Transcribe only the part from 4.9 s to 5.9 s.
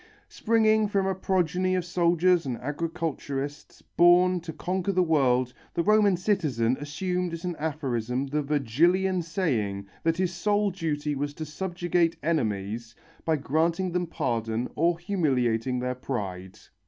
the world, the